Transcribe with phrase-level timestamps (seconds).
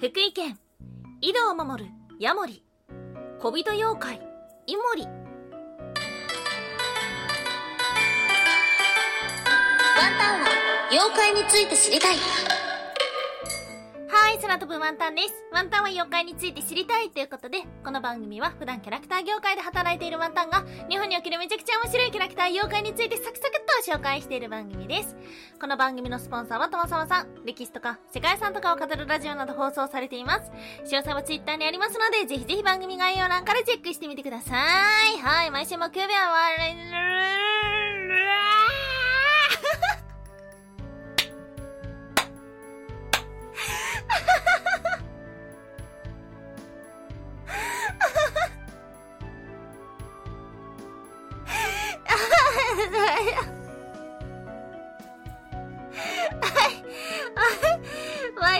[0.00, 0.58] 福井県
[1.20, 2.64] 井戸を守るヤモリ
[3.38, 4.14] 小人妖怪
[4.66, 5.12] イモリワン
[10.18, 10.46] タンは
[10.90, 12.16] 妖怪について知りたい、
[14.40, 15.44] 空飛ぶワンタンです。
[15.52, 25.14] ワンタンは妖怪について知りたいということで、この番組は普段キャラクター業界で働いているワンタンが、日本におけるめちゃくちゃ面白いキャラクター妖怪についてサクサクっと紹介している番組です。
[25.60, 30.50] この番組のスポンサーはともさまさん、歴史とか世界遺産とかを語るラジオなど放送されています。
[30.84, 34.56] 詳細はツイッターにありますので、ぜひぜひ番組概要欄からチェックしてみてくださ
[35.14, 35.18] い。
[35.20, 36.32] はい、毎週木曜日は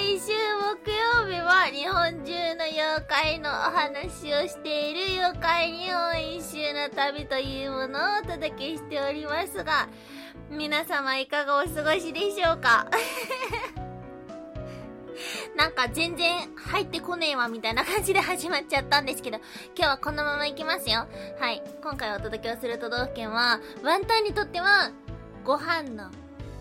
[0.00, 0.32] 毎週
[0.82, 9.90] 木曜日は日本中の妖怪のお話をしている妖怪日本一周の旅というものをお届けしておりますが、
[10.50, 12.86] 皆様いかがお過ごしでしょうか？
[15.54, 19.36] なんか全然入ってこねえわみたいな感じで始まっちゃったんですけど、
[19.76, 21.06] 今日はこのまま行きますよ。
[21.38, 21.62] はい。
[21.82, 24.92] 今回お届けをする都道府県は、ワンタンにとっては、
[25.44, 26.10] ご飯の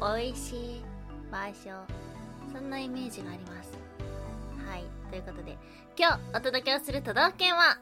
[0.02, 0.84] 美味しい
[1.32, 2.09] 場所。
[2.52, 3.78] そんなイメージがあります。
[4.68, 4.84] はい。
[5.10, 5.58] ということで、
[5.98, 7.80] 今日お届けをする都道府県は、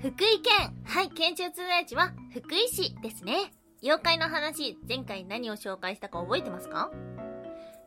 [0.00, 3.52] 福井県はい、県庁通在地は福井市ですね。
[3.82, 6.90] 妖怪の話、前回何を紹介したか覚えてますか？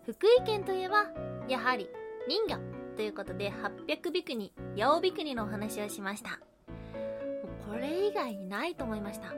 [0.05, 1.05] 福井県といえば、
[1.47, 1.89] やはり
[2.27, 2.59] 人魚
[2.95, 6.39] ということで800ビクニ、八尾ビクニのお話をしました。
[7.69, 9.33] これ以外にないと思いました。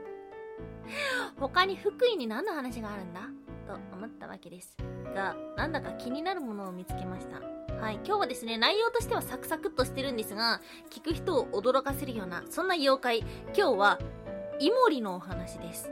[1.40, 3.22] 他に福井に何の話があるんだ？
[3.66, 4.76] と思ったわけです。
[5.14, 7.40] が、なんだか気になるものを見つけました。
[7.80, 13.98] はい、今日はですね、内容としてはサクサクっとしてるんですが、聞く人を驚かせるような、そんな妖怪、今日は、
[14.58, 15.90] イモリのお話です。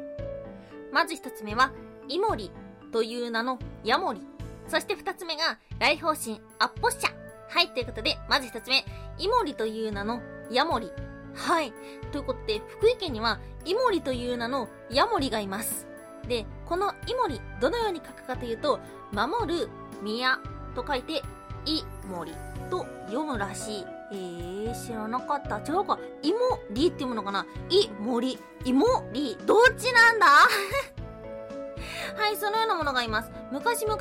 [0.93, 1.73] まず一つ目は、
[2.09, 2.51] イモリ
[2.93, 4.21] という名のヤモリ。
[4.67, 7.11] そして二つ目が、来訪神アッポッシャ。
[7.49, 8.85] はい、ということで、まず一つ目、
[9.19, 10.93] イモリという名のヤモリ。
[11.35, 11.73] はい。
[12.13, 15.87] ということで、福井県には、イモリという名のヤモリがいます。
[16.29, 18.81] で、このイモリ、どのように書くかというと、
[19.13, 19.69] 守る、
[20.03, 20.39] 宮
[20.75, 21.23] と書いて、
[21.65, 22.33] イモリ
[22.71, 23.85] と読むらしい。
[24.11, 25.59] えー、知らなかった。
[25.59, 25.99] 違うか。
[26.23, 26.39] イモ
[26.71, 30.27] リって読むのかなイモリ、イモリ、どっちなんだ？
[32.17, 33.31] はい、そのようなものがいます。
[33.53, 33.99] 昔々、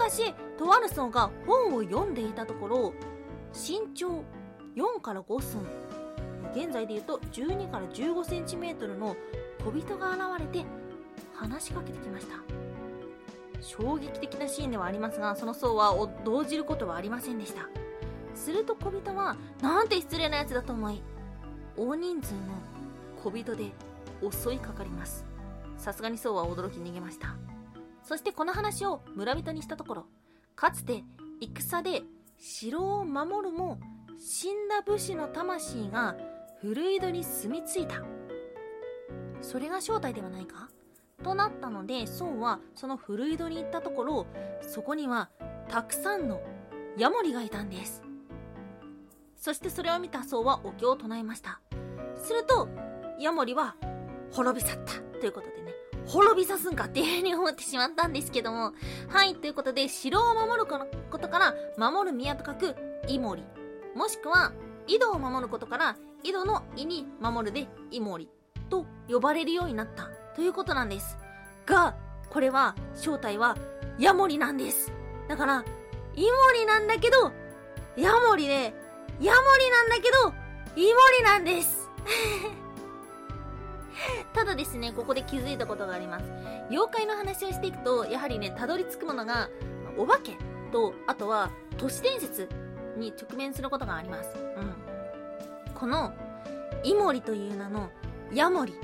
[0.58, 2.94] とある僧が本を読んでいたところ、
[3.54, 4.24] 身長
[4.76, 5.66] 4から5寸、
[6.56, 9.16] 現在で言うと12から15センチメートルの
[9.64, 10.66] 小人が現れて
[11.38, 12.36] 話しかけてきました。
[13.62, 15.94] 衝撃的なシーンではありますが、その僧は
[16.26, 17.70] 動じることはありませんでした。
[18.36, 21.02] すると小人は、なんて失礼な奴だと思い、
[21.76, 22.40] 大人数の
[23.24, 23.72] 小人で
[24.32, 25.26] 襲いかかります。
[25.78, 27.36] さすがに僧は驚き逃げました。
[28.04, 30.06] そしてこの話を村人にしたところ、
[30.56, 31.04] かつて
[31.40, 32.04] 戦で
[32.38, 33.80] 城を守るも
[34.20, 36.16] 死んだ武士の魂が
[36.62, 38.02] 古井戸に住み着いた。
[39.42, 40.70] それが正体ではないか？
[41.24, 44.26] となったので、宋はその古井戸に行ったところ、
[44.62, 45.30] そこには
[45.70, 46.42] たくさんの
[46.98, 48.04] ヤモリがいたんです。
[49.36, 51.62] そしてそれを見た宋はお経を唱えました。
[52.16, 52.68] すると、
[53.20, 53.76] ヤモリは
[54.32, 54.94] 滅び去った。
[55.20, 55.74] ということでね、
[56.08, 58.74] 滅びさすんかっていう風に思ってしまったんですけども。
[59.10, 62.76] はい、ということで、城を守ることから、守る宮と書く、
[63.08, 63.44] イモリ。
[63.96, 64.54] もしくは、
[64.86, 68.30] 井戸を守ることから、井戸の井に守るで、イモリ。
[68.70, 70.10] と呼ばれるようになった。
[70.38, 71.18] ということなんです。
[71.66, 71.96] が、
[72.30, 73.58] これは、正体は、
[73.98, 74.94] ヤモリなんです。
[75.28, 75.66] だから、
[76.16, 77.32] イモリなんだけど、
[77.98, 78.76] ヤモリで、
[79.20, 80.32] ヤモリなんだけど、
[80.76, 81.90] イモリなんです。
[84.36, 86.26] ただですね、ここで気づいたことがあります。
[86.70, 89.50] 妖怪の話をしていくと、やはりね、たどり着くものが、
[89.98, 90.38] お化け
[90.72, 92.48] と、あとは、都市伝説
[92.96, 94.38] に直面することがあります。
[94.38, 94.76] うん。
[95.74, 96.14] この、
[96.84, 97.90] イモリという名の、
[98.32, 98.76] ヤモリ。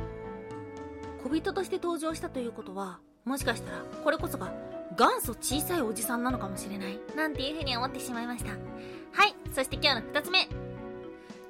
[1.24, 4.54] 小人として登場したということは、もしかしたら、これこそが、
[4.98, 7.00] 元祖小さいおじさんなのかもしれない。
[7.16, 8.52] なんていうふうに思ってしまいました。
[8.52, 8.58] は
[9.26, 9.36] い。
[9.54, 10.48] そして今日の二つ目。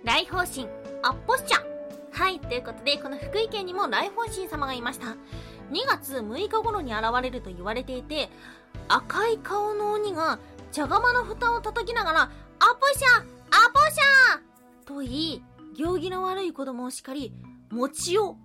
[0.04, 0.68] 来訪神、
[1.02, 1.64] アッポッシャ。
[2.12, 2.40] はい。
[2.40, 5.08] ということで、この福井県にも来訪神様がいました。
[5.72, 8.30] 2月6日頃に現れると言われていて、
[8.88, 10.40] 赤い顔の鬼が
[10.72, 12.28] 茶釜の蓋を叩きながら、ア
[12.76, 15.44] ポシャアポシャと言い、
[15.78, 17.34] 行儀の悪い子供を叱り、
[17.72, 18.38] 餅を、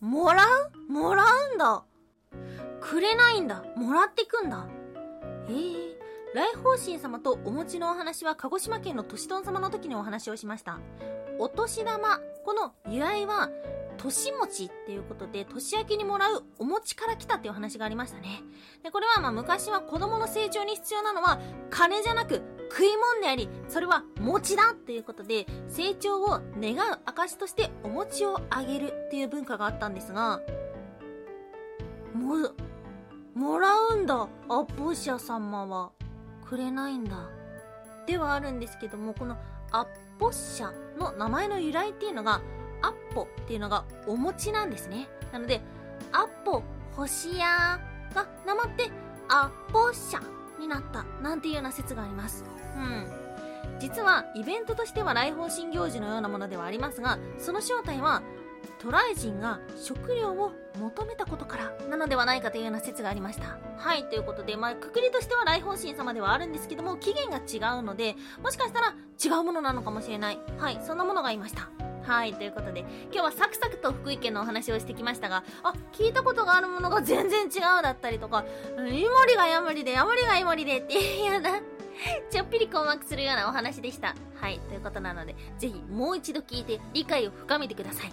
[0.00, 0.92] もらう？
[0.92, 1.84] もらうんだ。
[2.80, 3.64] くれないんだ。
[3.76, 4.66] もらってくんだ。
[5.48, 5.96] えー、
[6.34, 10.80] 来訪神様とお餅のお話は鹿児島県の年丼様の時にお話をしました
[11.38, 13.50] お年玉この由来は
[13.96, 18.42] 年餅っていうことで年明けにもらうお餅から来たっていう話がありましたね
[18.82, 21.40] でこれはまあ昔は子供の成長に必要なのは
[21.70, 30.40] 金じゃなく食い物でありそれは餅だっていうことで成長を願う証としてお餅をあげるっていう文化があったんですが
[32.14, 32.50] も
[33.34, 34.28] もらうんだ。
[34.48, 35.90] アッポシャ様は
[36.48, 37.28] くれないんだ。
[38.06, 39.36] ではあるんですけどもこの
[39.72, 39.86] アッ
[40.18, 42.40] ポッシャの名前の由来っていうのが
[42.80, 45.08] アッポっていうのがお餅なんですね。
[45.32, 45.60] なので
[46.12, 46.62] アッポ
[46.92, 47.78] 星や
[48.14, 48.90] がなまって
[49.28, 50.35] アッポッシャ。
[50.58, 52.44] になったなんていうような説があります。
[52.76, 53.26] うん。
[53.78, 58.22] 実はイベントとしては来訪新行事のようなものではありますがその正体は
[58.78, 63.58] 渡来人が食料を求めたことからなのではないかというような説がありました。
[63.76, 70.38] はいということでまあくくりとしては来訪神様ではあるんですけども起源が違うのでもしかしたら違うものなのかもしれない。
[70.58, 71.85] はいそんなものがいました。
[72.06, 72.80] はいということで
[73.12, 78.44] 今日はサクサクと福井県のお話をしてきましたがあ聞いたことがあるものが全然違うだったりとか
[78.78, 78.88] イモ
[79.26, 81.50] リがヤモリでヤモリがイモリでっていうような
[82.30, 84.14] ちょっぴり困惑するようなお話でした。
[84.38, 88.06] はいということなのでぜひもう一度聞いて理解を深めてください。
[88.06, 88.12] ワ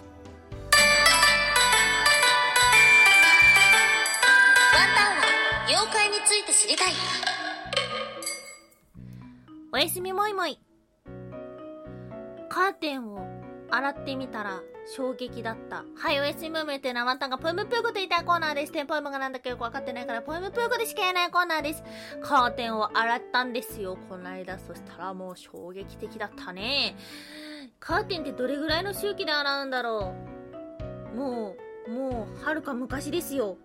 [4.96, 6.92] タンは妖怪について知りたい。
[9.72, 10.58] おやすみもいもい。
[12.48, 13.33] カーテンを
[13.76, 15.84] 洗ってみたら衝撃だった。
[15.96, 18.72] はい、おやすみもいもいっていうのはワンタンがポエムプーコと言いたいコーナーです。
[18.72, 21.82] テンポエムがなんだかよくわかってないからポエムプーコでしか言えないコーナーです。
[22.22, 24.58] カーテンを洗ったんですよ、この間。
[24.60, 26.96] そしたらもう衝撃的だったね。
[27.80, 30.14] カーテンってどれぐらいの周期で洗うんだろ
[31.12, 31.56] うも
[31.88, 33.56] う、もう、はるか昔ですよ。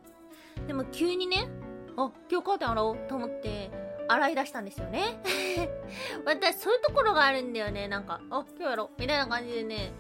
[0.68, 1.50] でも急にね、
[1.98, 3.70] あ、今日カーテン洗おうと思って、
[4.10, 5.22] 洗い出したんですよね。
[6.26, 7.88] 私、そういうところがあるんだよね。
[7.88, 9.02] なんか、あ、今日やろう。
[9.02, 9.92] みたいな感じでね、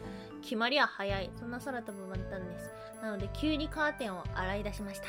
[0.41, 1.31] 決まりは早い。
[1.39, 2.71] そんな空飛ぶワンタンです。
[3.01, 5.07] なので、急にカーテンを洗い出しました。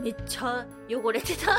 [0.00, 1.58] めっちゃ汚れてた。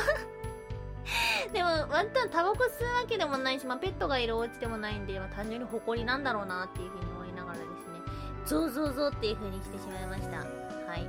[1.54, 8.00] でも、ワンタンタバコ吸うわけでもないし、まあ、ペットがいるお家でもないんで、まあ、単純に埃なんだろうなっていうふうに思いながらですね、
[8.46, 10.38] ゾウゾウゾウっていう風にしてしまいました。
[10.38, 10.44] は
[10.96, 11.08] い。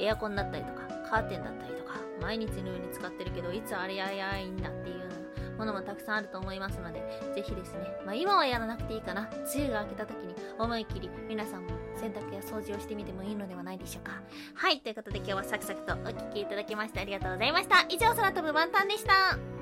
[0.00, 5.12] エアコンだったりとか、カーテンだったりとか、毎日のように使ってるけど、いつあれややいいんだっていうような
[5.58, 7.00] ものもたくさんあると思いますので、
[7.34, 9.28] ぜひですね、まあ今はやらなくていいかな。
[9.54, 14.20] 梅雨が明けた時に思いっきり皆さんも洗濯や掃除をしてみてもいいのではないでしょうか。
[14.54, 17.86] はい、ということで今日はサクサクとお聴きいただきましてありがとうございました。
[17.88, 19.61] 以上、空飛ぶワンタンでした。